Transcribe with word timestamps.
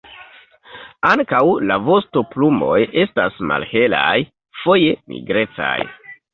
Ankaŭ 1.09 1.41
la 1.73 1.77
vostoplumoj 1.89 2.79
estas 3.05 3.39
malhelaj, 3.53 4.17
foje 4.65 4.93
nigrecaj. 5.15 5.81